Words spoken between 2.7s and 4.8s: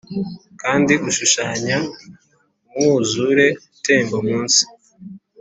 umwuzure utemba munsi